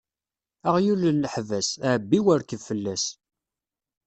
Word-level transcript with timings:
Aɣyul 0.67 1.01
n 1.11 1.21
leḥbas, 1.23 1.69
ɛebbi 1.91 2.19
u 2.29 2.33
rkeb 2.39 2.61
fell-as. 2.67 3.05